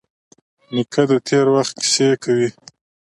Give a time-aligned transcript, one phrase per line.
[0.73, 2.49] نیکه د تېر وخت کیسې کوي.